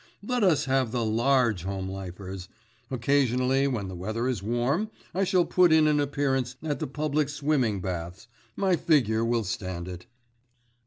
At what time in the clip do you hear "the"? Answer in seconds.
0.91-1.05, 3.87-3.93, 6.79-6.87